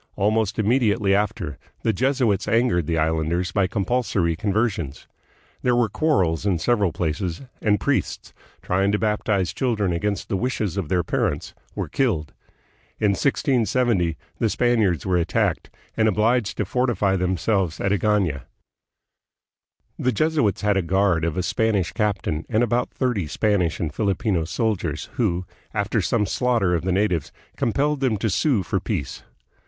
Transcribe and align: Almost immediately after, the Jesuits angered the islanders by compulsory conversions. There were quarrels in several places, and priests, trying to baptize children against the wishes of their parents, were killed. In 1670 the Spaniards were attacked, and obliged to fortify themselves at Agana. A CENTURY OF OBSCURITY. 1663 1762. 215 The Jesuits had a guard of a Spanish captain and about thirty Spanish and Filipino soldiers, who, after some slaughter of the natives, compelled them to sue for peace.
Almost 0.15 0.57
immediately 0.57 1.13
after, 1.13 1.59
the 1.83 1.93
Jesuits 1.93 2.47
angered 2.47 2.87
the 2.87 2.97
islanders 2.97 3.51
by 3.51 3.67
compulsory 3.67 4.35
conversions. 4.35 5.07
There 5.61 5.75
were 5.75 5.89
quarrels 5.89 6.43
in 6.43 6.57
several 6.57 6.91
places, 6.91 7.43
and 7.61 7.79
priests, 7.79 8.33
trying 8.63 8.91
to 8.93 8.97
baptize 8.97 9.53
children 9.53 9.93
against 9.93 10.27
the 10.27 10.37
wishes 10.37 10.75
of 10.75 10.89
their 10.89 11.03
parents, 11.03 11.53
were 11.75 11.87
killed. 11.87 12.33
In 12.99 13.09
1670 13.11 14.17
the 14.39 14.49
Spaniards 14.49 15.05
were 15.05 15.17
attacked, 15.17 15.69
and 15.95 16.07
obliged 16.07 16.57
to 16.57 16.65
fortify 16.65 17.15
themselves 17.15 17.79
at 17.79 17.91
Agana. 17.91 18.41
A 18.41 18.45
CENTURY 20.01 20.01
OF 20.01 20.01
OBSCURITY. 20.01 20.01
1663 20.01 20.01
1762. 20.01 20.01
215 20.01 20.03
The 20.05 20.17
Jesuits 20.21 20.61
had 20.61 20.77
a 20.77 20.89
guard 20.89 21.25
of 21.25 21.37
a 21.37 21.45
Spanish 21.45 21.91
captain 21.93 22.45
and 22.49 22.63
about 22.63 22.89
thirty 22.89 23.27
Spanish 23.27 23.79
and 23.79 23.93
Filipino 23.93 24.45
soldiers, 24.45 25.09
who, 25.13 25.45
after 25.75 26.01
some 26.01 26.25
slaughter 26.25 26.73
of 26.73 26.81
the 26.81 26.91
natives, 26.91 27.31
compelled 27.55 27.99
them 27.99 28.17
to 28.17 28.31
sue 28.31 28.63
for 28.63 28.79
peace. 28.79 29.21